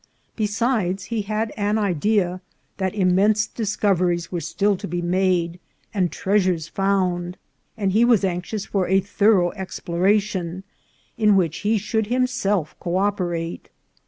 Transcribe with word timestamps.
Be 0.35 0.47
sides, 0.47 1.03
he 1.05 1.21
had 1.21 1.53
an 1.55 1.77
idea 1.77 2.41
that 2.77 2.95
immense 2.95 3.45
discoveries 3.45 4.31
were 4.31 4.41
still 4.41 4.75
to 4.77 4.87
be 4.87 4.99
made 4.99 5.59
and 5.93 6.11
treasures 6.11 6.67
found, 6.67 7.37
and 7.77 7.91
he 7.91 8.03
was 8.03 8.23
anxious 8.23 8.65
for 8.65 8.87
a 8.87 8.99
thorough 8.99 9.51
exploration, 9.51 10.63
in 11.19 11.35
which 11.35 11.57
he 11.59 11.77
should 11.77 12.07
himself 12.07 12.75
co 12.79 12.95
operate. 12.97 13.69